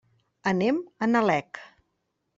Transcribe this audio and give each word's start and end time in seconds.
Anem 0.51 0.79
a 1.07 1.11
Nalec. 1.11 1.63